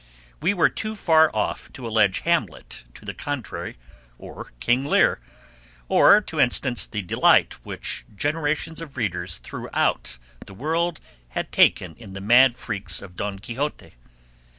We 0.41 0.55
were 0.55 0.67
too 0.71 0.95
far 0.95 1.29
off 1.31 1.71
to 1.73 1.85
allege 1.87 2.21
Hamlet 2.21 2.85
to 2.95 3.05
the 3.05 3.13
contrary, 3.13 3.77
or 4.17 4.51
King 4.59 4.83
Lear, 4.83 5.19
or 5.87 6.21
to 6.21 6.39
instance 6.39 6.87
the 6.87 7.03
delight 7.03 7.63
which 7.63 8.05
generations 8.15 8.81
of 8.81 8.97
readers 8.97 9.37
throughout 9.37 10.17
the 10.47 10.55
world 10.55 10.99
had 11.37 11.51
taken 11.51 11.93
in 11.99 12.13
the 12.13 12.19
mad 12.19 12.55
freaks 12.55 12.99
of 13.03 13.15
Don 13.15 13.37
Quixote. 13.37 13.93